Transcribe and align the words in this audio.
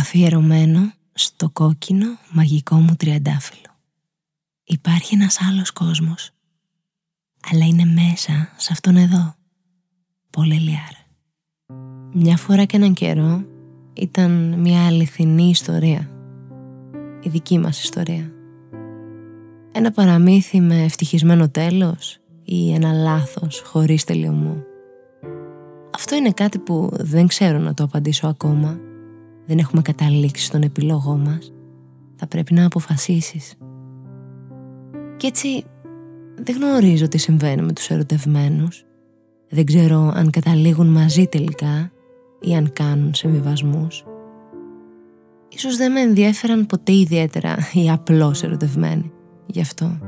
αφιερωμένο 0.00 0.92
στο 1.12 1.50
κόκκινο 1.50 2.06
μαγικό 2.30 2.76
μου 2.76 2.94
τριαντάφυλλο. 2.96 3.70
Υπάρχει 4.64 5.14
ένας 5.14 5.40
άλλος 5.40 5.70
κόσμος, 5.70 6.30
αλλά 7.50 7.66
είναι 7.66 7.84
μέσα 7.84 8.52
σε 8.56 8.72
αυτόν 8.72 8.96
εδώ. 8.96 9.34
Πολύ 10.30 10.54
λιάρ. 10.54 10.92
Μια 12.12 12.36
φορά 12.36 12.64
και 12.64 12.76
έναν 12.76 12.94
καιρό 12.94 13.44
ήταν 13.92 14.54
μια 14.58 14.86
αληθινή 14.86 15.48
ιστορία. 15.48 16.10
Η 17.22 17.28
δική 17.28 17.58
μας 17.58 17.82
ιστορία. 17.82 18.32
Ένα 19.72 19.90
παραμύθι 19.90 20.60
με 20.60 20.82
ευτυχισμένο 20.82 21.48
τέλος 21.48 22.18
ή 22.44 22.72
ένα 22.72 22.92
λάθος 22.92 23.62
χωρίς 23.66 24.04
τελειωμό. 24.04 24.62
Αυτό 25.94 26.16
είναι 26.16 26.32
κάτι 26.32 26.58
που 26.58 26.90
δεν 26.92 27.26
ξέρω 27.26 27.58
να 27.58 27.74
το 27.74 27.84
απαντήσω 27.84 28.26
ακόμα. 28.26 28.78
Δεν 29.50 29.58
έχουμε 29.58 29.82
καταλήξει 29.82 30.44
στον 30.44 30.62
επιλογό 30.62 31.16
μας. 31.16 31.52
Θα 32.16 32.26
πρέπει 32.26 32.54
να 32.54 32.66
αποφασίσεις. 32.66 33.54
Κι 35.16 35.26
έτσι 35.26 35.64
δεν 36.34 36.56
γνωρίζω 36.56 37.08
τι 37.08 37.18
συμβαίνει 37.18 37.62
με 37.62 37.72
τους 37.72 37.90
ερωτευμένους. 37.90 38.84
Δεν 39.48 39.64
ξέρω 39.64 40.12
αν 40.14 40.30
καταλήγουν 40.30 40.86
μαζί 40.86 41.26
τελικά 41.26 41.92
ή 42.40 42.54
αν 42.54 42.72
κάνουν 42.72 43.14
συμβιβασμούς. 43.14 44.04
Ίσως 45.48 45.76
δεν 45.76 45.92
με 45.92 46.00
ενδιέφεραν 46.00 46.66
ποτέ 46.66 46.92
ιδιαίτερα 46.92 47.56
οι 47.72 47.90
απλώς 47.90 48.42
ερωτευμένοι. 48.42 49.12
Γι' 49.46 49.60
αυτό. 49.60 49.98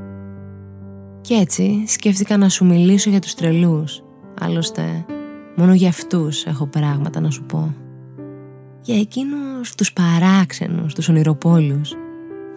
Κι 1.20 1.34
έτσι 1.34 1.84
σκέφτηκα 1.86 2.36
να 2.36 2.48
σου 2.48 2.64
μιλήσω 2.64 3.10
για 3.10 3.20
τους 3.20 3.34
τρελούς. 3.34 4.02
Άλλωστε, 4.40 5.04
μόνο 5.56 5.74
για 5.74 5.88
αυτούς 5.88 6.44
έχω 6.44 6.66
πράγματα 6.66 7.20
να 7.20 7.30
σου 7.30 7.44
πω. 7.44 7.74
Για 8.84 8.98
εκείνους 8.98 9.74
τους 9.74 9.92
παράξενους, 9.92 10.94
τους 10.94 11.08
ονειροπόλους, 11.08 11.94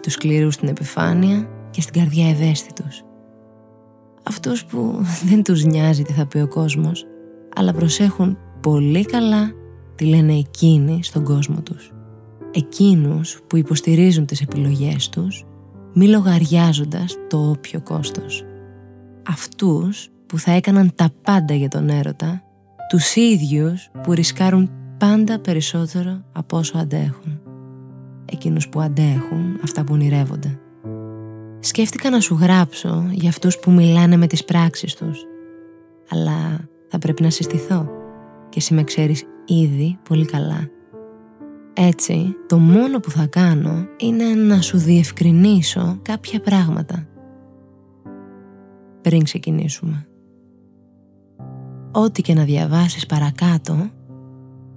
τους 0.02 0.12
σκληρούς 0.12 0.54
στην 0.54 0.68
επιφάνεια 0.68 1.48
και 1.70 1.80
στην 1.80 2.00
καρδιά 2.00 2.28
ευαίσθητους. 2.28 3.04
Αυτούς 4.22 4.64
που 4.64 5.00
δεν 5.24 5.42
τους 5.42 5.64
νοιάζει 5.64 6.02
τι 6.02 6.12
θα 6.12 6.26
πει 6.26 6.38
ο 6.38 6.48
κόσμος, 6.48 7.06
αλλά 7.56 7.72
προσέχουν 7.72 8.38
πολύ 8.60 9.04
καλά 9.04 9.50
τι 9.94 10.04
λένε 10.04 10.34
εκείνοι 10.34 11.02
στον 11.02 11.24
κόσμο 11.24 11.62
τους. 11.62 11.92
Εκείνους 12.50 13.40
που 13.46 13.56
υποστηρίζουν 13.56 14.26
τις 14.26 14.40
επιλογές 14.40 15.08
τους, 15.08 15.44
μη 15.94 16.08
λογαριάζοντας 16.08 17.16
το 17.28 17.50
όποιο 17.50 17.80
κόστος. 17.80 18.44
Αυτούς 19.28 20.08
που 20.26 20.38
θα 20.38 20.52
έκαναν 20.52 20.92
τα 20.94 21.08
πάντα 21.22 21.54
για 21.54 21.68
τον 21.68 21.88
έρωτα, 21.88 22.42
τους 22.88 23.14
ίδιους 23.14 23.90
που 24.02 24.12
ρισκάρουν 24.12 24.70
πάντα 24.98 25.38
περισσότερο 25.38 26.20
από 26.32 26.56
όσο 26.56 26.78
αντέχουν. 26.78 27.40
Εκείνους 28.24 28.68
που 28.68 28.80
αντέχουν 28.80 29.58
αυτά 29.62 29.84
που 29.84 29.92
ονειρεύονται. 29.92 30.58
Σκέφτηκα 31.60 32.10
να 32.10 32.20
σου 32.20 32.34
γράψω 32.34 33.08
για 33.10 33.28
αυτούς 33.28 33.58
που 33.58 33.70
μιλάνε 33.70 34.16
με 34.16 34.26
τις 34.26 34.44
πράξεις 34.44 34.94
τους. 34.94 35.24
Αλλά 36.10 36.68
θα 36.88 36.98
πρέπει 36.98 37.22
να 37.22 37.30
συστηθώ 37.30 37.88
και 38.48 38.58
εσύ 38.58 38.74
με 38.74 38.84
ξέρεις 38.84 39.24
ήδη 39.46 39.98
πολύ 40.08 40.24
καλά. 40.24 40.68
Έτσι, 41.72 42.34
το 42.46 42.58
μόνο 42.58 43.00
που 43.00 43.10
θα 43.10 43.26
κάνω 43.26 43.86
είναι 43.96 44.24
να 44.24 44.60
σου 44.60 44.78
διευκρινίσω 44.78 45.98
κάποια 46.02 46.40
πράγματα. 46.40 47.06
Πριν 49.00 49.22
ξεκινήσουμε. 49.22 50.06
Ό,τι 51.92 52.22
και 52.22 52.34
να 52.34 52.44
διαβάσεις 52.44 53.06
παρακάτω, 53.06 53.90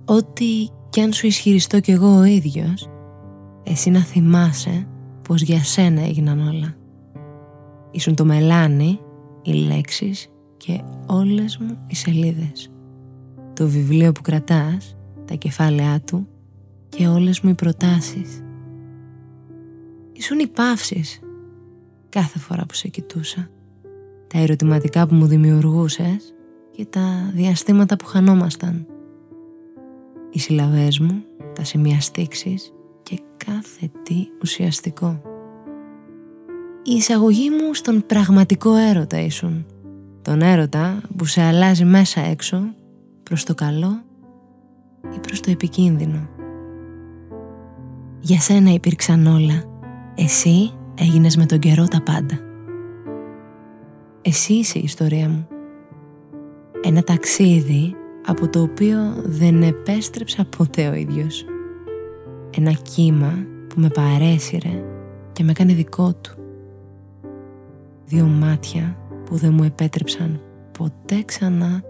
ό,τι 0.10 0.68
κι 0.90 1.02
αν 1.02 1.14
σου 1.14 1.26
ισχυριστώ 1.28 1.80
κι 1.80 1.92
εγώ 1.92 2.18
ο 2.18 2.24
ίδιος, 2.24 2.90
εσύ 3.64 3.90
να 3.90 4.00
θυμάσαι 4.00 4.88
πως 5.22 5.42
για 5.42 5.64
σένα 5.64 6.02
έγιναν 6.02 6.48
όλα. 6.48 6.76
Ήσουν 7.92 8.16
το 8.16 8.26
μελάνι, 8.26 9.00
οι 9.42 9.54
λέξεις 9.54 10.30
και 10.58 10.82
όλες 11.06 11.58
μου 11.58 11.78
οι 11.88 11.96
σελίδες. 11.96 12.72
Το 13.54 13.68
βιβλίο 13.68 14.12
που 14.12 14.22
κρατάς, 14.22 14.98
τα 15.26 15.36
κεφάλαιά 15.36 16.02
του 16.02 16.28
και 16.90 17.08
όλες 17.08 17.42
μου 17.42 17.50
οι 17.50 17.56
προτάσεις. 17.56 18.44
Ήσουν 20.12 20.40
οι 20.40 20.48
παύσεις 20.48 21.20
κάθε 22.10 22.40
φορά 22.40 22.66
που 22.66 22.74
σε 22.74 22.88
κοιτούσα. 22.88 23.50
Τα 24.28 24.40
ερωτηματικά 24.40 25.08
που 25.08 25.16
μου 25.16 25.26
δημιουργούσες 25.26 26.36
και 26.72 26.86
τα 26.86 27.32
διαστήματα 27.34 27.96
που 27.96 28.06
χανόμασταν. 28.06 28.86
Οι 30.32 30.40
συλλαβές 30.40 31.00
μου, 31.00 31.24
τα 31.54 31.64
σημεία 31.64 32.02
στήξης 32.02 32.74
και 33.04 33.20
κάθε 33.46 33.92
τι 34.04 34.28
ουσιαστικό. 34.42 35.22
Η 36.84 36.92
εισαγωγή 36.92 37.50
μου 37.50 37.74
στον 37.74 38.04
πραγματικό 38.06 38.76
έρωτα 38.76 39.20
ήσουν. 39.20 39.66
Τον 40.22 40.42
έρωτα 40.42 41.02
που 41.16 41.26
σε 41.26 41.42
αλλάζει 41.42 41.86
μέσα 41.86 42.22
έξω 42.22 42.74
προς 43.24 43.44
το 43.44 43.54
καλό 43.56 44.02
ή 45.16 45.20
προς 45.20 45.40
το 45.40 45.52
επικίνδυνο. 45.52 46.30
Για 48.20 48.40
σένα 48.40 48.74
υπήρξαν 48.74 49.28
όλα. 49.28 49.64
Εσύ 50.16 50.72
έγινες 50.96 51.38
με 51.38 51.46
τον 51.46 51.60
καιρό 51.60 51.88
τα 51.88 52.02
πάντα. 52.02 52.40
Εσύ 54.22 54.54
είσαι 54.54 54.80
η 54.80 54.84
ιστορία 54.84 55.30
μου. 55.30 55.48
Ένα 56.82 57.04
ταξίδι 57.04 57.96
από 58.30 58.50
το 58.50 58.62
οποίο 58.62 59.14
δεν 59.26 59.62
επέστρεψα 59.62 60.46
ποτέ 60.58 60.88
ο 60.88 60.94
ίδιος. 60.94 61.46
Ένα 62.58 62.72
κύμα 62.72 63.34
που 63.68 63.80
με 63.80 63.90
παρέσυρε 63.90 64.84
και 65.32 65.44
με 65.44 65.52
έκανε 65.52 65.74
δικό 65.74 66.14
του. 66.14 66.34
Δύο 68.06 68.26
μάτια 68.26 68.98
που 69.26 69.36
δεν 69.36 69.54
μου 69.54 69.64
επέτρεψαν 69.64 70.42
ποτέ 70.78 71.24
ξανά 71.26 71.84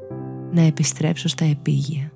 να 0.52 0.62
επιστρέψω 0.62 1.28
στα 1.28 1.46
επίγεια. 1.46 2.12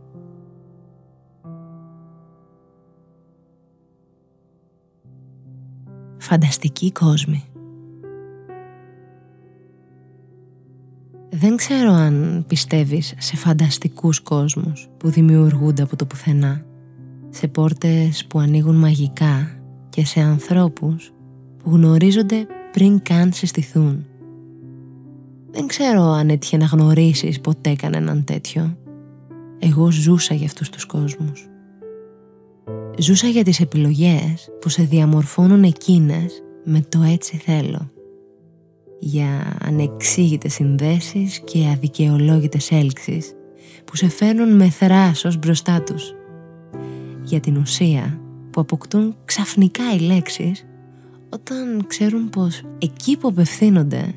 Φανταστική 6.18 6.92
κόσμη. 6.92 7.53
Δεν 11.36 11.56
ξέρω 11.56 11.92
αν 11.92 12.44
πιστεύεις 12.48 13.14
σε 13.18 13.36
φανταστικούς 13.36 14.20
κόσμους 14.20 14.90
που 14.98 15.10
δημιουργούνται 15.10 15.82
από 15.82 15.96
το 15.96 16.06
πουθενά, 16.06 16.66
σε 17.30 17.48
πόρτες 17.48 18.26
που 18.26 18.40
ανοίγουν 18.40 18.76
μαγικά 18.76 19.50
και 19.90 20.06
σε 20.06 20.20
ανθρώπους 20.20 21.14
που 21.64 21.70
γνωρίζονται 21.70 22.48
πριν 22.72 23.02
καν 23.02 23.34
συστηθούν. 23.34 24.06
Δεν 25.52 25.68
ξέρω 25.68 26.02
αν 26.02 26.30
έτυχε 26.30 26.58
να 26.58 26.66
γνωρίσεις 26.66 27.40
ποτέ 27.40 27.74
κανέναν 27.74 28.24
τέτοιο. 28.24 28.78
Εγώ 29.60 29.92
ζούσα 29.92 30.34
για 30.34 30.46
αυτούς 30.46 30.70
τους 30.70 30.86
κόσμους. 30.86 31.50
Ζούσα 32.98 33.28
για 33.28 33.44
τις 33.44 33.60
επιλογές 33.60 34.50
που 34.62 34.70
σε 34.70 34.84
διαμορφώνουν 34.84 35.64
εκείνες 35.64 36.44
με 36.64 36.86
το 36.90 37.02
έτσι 37.02 37.38
θέλω. 37.38 37.92
Για 39.00 39.58
ανεξήγητες 39.62 40.54
συνδέσεις 40.54 41.40
και 41.40 41.70
αδικαιολόγητες 41.74 42.72
έλξεις 42.72 43.34
που 43.86 43.96
σε 43.96 44.10
φέρνουν 44.10 44.56
με 44.56 44.70
θράσος 44.70 45.38
μπροστά 45.38 45.82
τους. 45.84 46.14
Για 47.24 47.40
την 47.40 47.58
ουσία 47.58 48.22
που 48.52 48.62
αποκτούν 48.62 49.16
ξαφνικά 49.26 49.84
οι 49.96 50.00
λέξεις 50.00 50.66
όταν 51.30 51.86
ξέρουν 51.88 52.30
πως 52.30 52.62
εκεί 52.78 53.18
που 53.18 53.28
απευθύνονται 53.28 54.14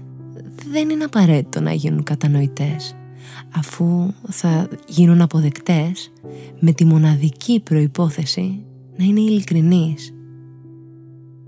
δεν 0.70 0.90
είναι 0.90 1.04
απαραίτητο 1.04 1.60
να 1.60 1.72
γίνουν 1.72 2.02
κατανοητές 2.02 2.96
αφού 3.56 4.12
θα 4.28 4.68
γίνουν 4.86 5.20
αποδεκτές 5.20 6.12
με 6.58 6.72
τη 6.72 6.84
μοναδική 6.84 7.60
προϋπόθεση 7.60 8.64
να 8.96 9.04
είναι 9.04 9.20
ειλικρινής 9.20 10.14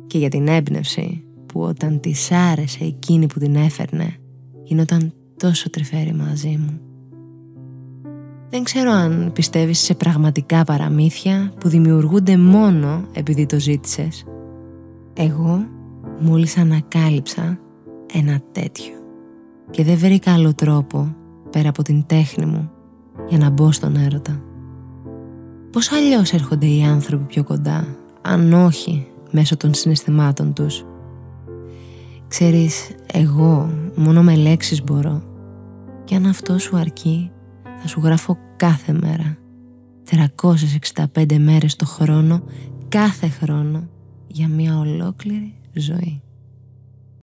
και 0.07 0.19
για 0.19 0.29
την 0.29 0.49
έμπνευση 0.49 1.25
που 1.49 1.61
όταν 1.61 2.01
της 2.01 2.33
άρεσε 2.33 2.85
εκείνη 2.85 3.27
που 3.27 3.39
την 3.39 3.55
έφερνε 3.55 4.15
γινόταν 4.63 5.13
τόσο 5.37 5.71
τρυφέρη 5.71 6.15
μαζί 6.15 6.59
μου. 6.61 6.81
Δεν 8.51 8.63
ξέρω 8.63 8.91
αν 8.91 9.31
πιστεύεις 9.33 9.79
σε 9.79 9.95
πραγματικά 9.95 10.65
παραμύθια 10.65 11.53
που 11.61 11.69
δημιουργούνται 11.69 12.37
μόνο 12.37 13.05
επειδή 13.13 13.47
το 13.47 13.61
ζήτησες. 13.61 14.25
Εγώ 15.15 15.67
μόλις 16.19 16.59
ανακάλυψα 16.59 17.59
ένα 18.13 18.41
τέτοιο 18.53 18.93
και 19.71 19.85
δεν 19.85 19.97
βρήκα 19.97 20.33
άλλο 20.33 20.55
τρόπο 20.55 21.15
πέρα 21.51 21.69
από 21.69 21.83
την 21.83 22.07
τέχνη 22.07 22.47
μου 22.47 22.71
για 23.29 23.39
να 23.39 23.51
μπω 23.51 23.73
στον 23.73 23.97
έρωτα. 23.97 24.43
Πώς 25.73 25.93
αλλιώς 25.93 26.33
έρχονται 26.33 26.67
οι 26.67 26.83
άνθρωποι 26.83 27.25
πιο 27.25 27.45
κοντά, 27.45 27.87
αν 28.23 28.53
όχι 28.53 29.07
μέσω 29.31 29.57
των 29.57 29.75
συναισθημάτων 29.75 30.53
τους; 30.53 30.85
Ξέρεις, 32.29 32.91
εγώ 33.13 33.71
μόνο 33.97 34.23
με 34.23 34.35
λέξεις 34.35 34.85
μπορώ 34.85 35.23
και 36.05 36.15
αν 36.15 36.27
αυτό 36.27 36.59
σου 36.59 36.77
αρκεί 36.77 37.31
θα 37.81 37.89
σου 37.89 38.01
γράφω 38.01 38.39
κάθε 38.57 38.93
μέρα 38.93 39.39
365 41.15 41.39
μέρες 41.39 41.77
το 41.77 41.87
χρόνο 41.87 42.43
κάθε 42.89 43.29
χρόνο 43.29 43.89
για 44.27 44.49
μια 44.49 44.79
ολόκληρη 44.79 45.55
ζωή. 45.73 46.23